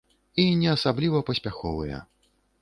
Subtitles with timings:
[0.43, 2.01] І не асабліва паспяховыя.